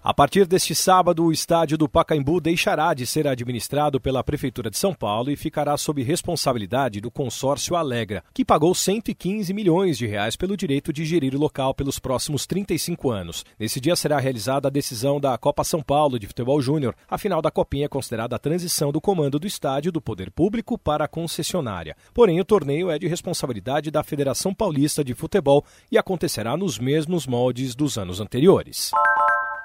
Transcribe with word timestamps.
A 0.00 0.14
partir 0.14 0.46
deste 0.46 0.76
sábado, 0.76 1.24
o 1.24 1.32
estádio 1.32 1.76
do 1.76 1.88
Pacaembu 1.88 2.40
deixará 2.40 2.94
de 2.94 3.04
ser 3.04 3.26
administrado 3.26 4.00
pela 4.00 4.22
Prefeitura 4.22 4.70
de 4.70 4.78
São 4.78 4.94
Paulo 4.94 5.28
e 5.28 5.36
ficará 5.36 5.76
sob 5.76 6.00
responsabilidade 6.04 7.00
do 7.00 7.10
consórcio 7.10 7.74
Alegra, 7.74 8.22
que 8.32 8.44
pagou 8.44 8.72
115 8.76 9.52
milhões 9.52 9.98
de 9.98 10.06
reais 10.06 10.36
pelo 10.36 10.56
direito 10.56 10.92
de 10.92 11.04
gerir 11.04 11.34
o 11.34 11.38
local 11.38 11.74
pelos 11.74 11.98
próximos 11.98 12.46
35 12.46 13.10
anos. 13.10 13.44
Nesse 13.58 13.80
dia 13.80 13.96
será 13.96 14.20
realizada 14.20 14.68
a 14.68 14.70
decisão 14.70 15.18
da 15.18 15.36
Copa 15.36 15.64
São 15.64 15.82
Paulo 15.82 16.16
de 16.16 16.28
Futebol 16.28 16.62
Júnior. 16.62 16.94
A 17.10 17.18
final 17.18 17.42
da 17.42 17.50
Copinha 17.50 17.86
é 17.86 17.88
considerada 17.88 18.36
a 18.36 18.38
transição 18.38 18.92
do 18.92 19.00
comando 19.00 19.36
do 19.36 19.48
estádio 19.48 19.90
do 19.90 20.00
poder 20.00 20.30
público 20.30 20.78
para 20.78 21.06
a 21.06 21.08
concessionária. 21.08 21.96
Porém, 22.14 22.40
o 22.40 22.44
torneio 22.44 22.88
é 22.88 23.00
de 23.00 23.08
responsabilidade 23.08 23.90
da 23.90 24.04
Federação 24.04 24.54
Paulista 24.54 25.02
de 25.02 25.12
Futebol 25.12 25.64
e 25.90 25.98
acontecerá 25.98 26.56
nos 26.56 26.78
mesmos 26.78 27.26
moldes 27.26 27.74
dos 27.74 27.98
anos 27.98 28.20
anteriores. 28.20 28.92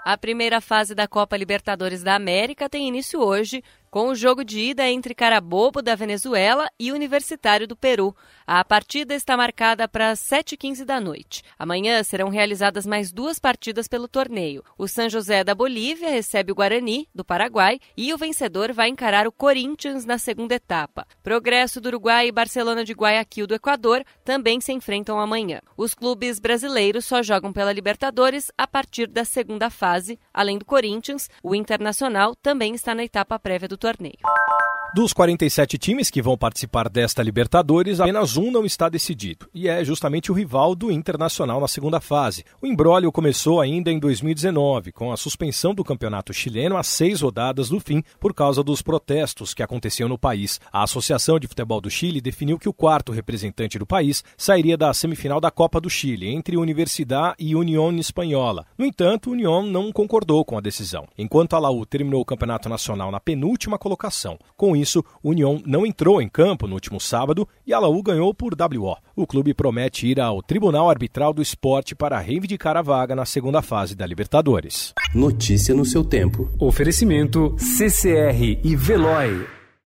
A 0.06 0.18
primeira 0.18 0.60
fase 0.60 0.94
da 0.94 1.08
Copa 1.08 1.38
Libertadores 1.38 2.04
da 2.04 2.14
América 2.14 2.70
tem 2.70 2.90
início 2.90 3.22
hoje, 3.22 3.64
com 3.94 4.08
o 4.08 4.16
jogo 4.16 4.44
de 4.44 4.60
ida 4.60 4.90
entre 4.90 5.14
Carabobo, 5.14 5.80
da 5.80 5.94
Venezuela, 5.94 6.68
e 6.80 6.92
Universitário 6.92 7.68
do 7.68 7.76
Peru. 7.76 8.16
A 8.48 8.66
partida 8.66 9.14
está 9.14 9.38
marcada 9.38 9.88
para 9.88 10.10
as 10.10 10.20
7h15 10.20 10.84
da 10.84 11.00
noite. 11.00 11.44
Amanhã 11.60 12.02
serão 12.02 12.30
realizadas 12.30 12.88
mais 12.88 13.12
duas 13.12 13.38
partidas 13.38 13.88
pelo 13.88 14.08
torneio. 14.08 14.64
O 14.80 14.88
São 14.88 15.08
José 15.08 15.44
da 15.44 15.54
Bolívia 15.54 16.10
recebe 16.10 16.52
o 16.52 16.56
Guarani, 16.56 17.08
do 17.14 17.24
Paraguai, 17.24 17.80
e 17.96 18.12
o 18.12 18.18
vencedor 18.18 18.74
vai 18.74 18.90
encarar 18.90 19.28
o 19.28 19.32
Corinthians 19.32 20.06
na 20.06 20.18
segunda 20.18 20.56
etapa. 20.56 21.06
Progresso 21.22 21.80
do 21.80 21.90
Uruguai 21.90 22.30
e 22.30 22.32
Barcelona 22.32 22.84
de 22.84 22.94
Guayaquil 22.94 23.46
do 23.46 23.54
Equador 23.54 24.04
também 24.26 24.60
se 24.60 24.74
enfrentam 24.74 25.20
amanhã. 25.20 25.62
Os 25.78 25.94
clubes 25.94 26.40
brasileiros 26.40 27.06
só 27.06 27.22
jogam 27.22 27.54
pela 27.54 27.72
Libertadores 27.72 28.52
a 28.58 28.66
partir 28.66 29.06
da 29.06 29.24
segunda 29.24 29.70
fase. 29.70 30.20
Além 30.34 30.58
do 30.58 30.66
Corinthians, 30.66 31.30
o 31.44 31.54
Internacional 31.54 32.34
também 32.36 32.74
está 32.74 32.96
na 32.96 33.04
etapa 33.04 33.38
prévia 33.38 33.68
do 33.68 33.83
torneio. 33.84 34.18
Dos 34.96 35.12
47 35.12 35.76
times 35.80 36.12
que 36.12 36.22
vão 36.22 36.38
participar 36.38 36.88
desta 36.88 37.24
Libertadores, 37.24 38.00
apenas 38.00 38.38
um 38.38 38.52
não 38.52 38.64
está 38.64 38.88
decidido, 38.88 39.50
e 39.52 39.68
é 39.68 39.84
justamente 39.84 40.32
o 40.32 40.36
rival 40.36 40.76
do 40.76 40.92
Internacional 40.92 41.60
na 41.60 41.68
segunda 41.68 42.00
fase. 42.00 42.46
O 42.62 42.68
embrólio 42.68 43.12
começou 43.12 43.60
ainda 43.60 43.92
em 43.92 43.98
2019, 43.98 44.92
com 44.92 45.12
a 45.12 45.18
suspensão 45.18 45.74
do 45.74 45.84
campeonato 45.84 46.32
chileno 46.32 46.78
às 46.78 46.86
seis 46.86 47.22
rodadas 47.22 47.70
do 47.70 47.80
fim 47.80 48.04
por 48.20 48.36
causa 48.36 48.64
dos 48.64 48.84
protestos 48.84 49.52
que 49.52 49.64
aconteciam 49.64 50.08
no 50.08 50.16
país. 50.16 50.62
A 50.72 50.84
Associação 50.84 51.40
de 51.40 51.48
Futebol 51.48 51.82
do 51.82 51.90
Chile 51.90 52.22
definiu 52.22 52.60
que 52.60 52.70
o 52.70 52.74
quarto 52.74 53.12
representante 53.12 53.80
do 53.80 53.88
país 53.88 54.24
sairia 54.38 54.78
da 54.78 54.94
semifinal 54.94 55.42
da 55.42 55.50
Copa 55.50 55.82
do 55.82 55.90
Chile, 55.90 56.28
entre 56.28 56.56
Universidade 56.56 57.38
e 57.40 57.56
União 57.56 57.92
Espanhola. 57.98 58.68
No 58.78 58.86
entanto, 58.86 59.32
a 59.32 59.34
União 59.34 59.64
não 59.64 59.92
concordou 59.92 60.46
com 60.46 60.56
a 60.56 60.62
decisão, 60.62 61.08
enquanto 61.18 61.56
a 61.56 61.60
Laú 61.60 61.84
terminou 61.84 62.22
o 62.22 62.26
campeonato 62.26 62.70
nacional 62.70 63.10
na 63.10 63.20
penúltima 63.20 63.73
colocação. 63.78 64.38
Com 64.56 64.76
isso, 64.76 65.04
o 65.22 65.30
União 65.30 65.62
não 65.66 65.86
entrou 65.86 66.22
em 66.22 66.30
campo 66.30 66.68
no 66.68 66.74
último 66.74 67.00
sábado 67.00 67.48
e 67.66 67.74
a 67.74 67.80
Laú 67.80 68.02
ganhou 68.02 68.34
por 68.34 68.54
WO. 68.54 68.96
O 69.16 69.28
clube 69.28 69.54
promete 69.54 70.08
ir 70.08 70.20
ao 70.20 70.42
Tribunal 70.42 70.90
Arbitral 70.90 71.34
do 71.34 71.42
Esporte 71.42 71.96
para 71.96 72.20
reivindicar 72.20 72.78
a 72.78 72.82
vaga 72.82 73.16
na 73.16 73.26
segunda 73.26 73.62
fase 73.62 73.96
da 73.96 74.06
Libertadores. 74.06 74.94
Notícia 75.14 75.74
no 75.74 75.86
seu 75.86 76.04
tempo. 76.04 76.50
Oferecimento 76.60 77.56
CCR 77.58 78.60
e 78.64 78.76
Veloy. 78.76 79.63